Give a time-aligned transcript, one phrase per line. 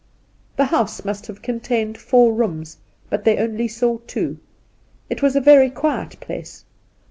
[0.55, 2.77] The house must have contained four rooms;
[3.11, 4.39] but they only saw two.
[5.11, 6.65] It was a very quiet place.